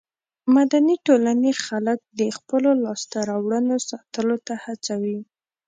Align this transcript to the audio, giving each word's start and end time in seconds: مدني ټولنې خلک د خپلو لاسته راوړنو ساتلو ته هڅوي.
مدني 0.55 0.95
ټولنې 1.07 1.51
خلک 1.65 1.99
د 2.19 2.21
خپلو 2.37 2.69
لاسته 2.83 3.17
راوړنو 3.29 3.75
ساتلو 3.89 4.35
ته 4.47 4.53
هڅوي. 4.65 5.19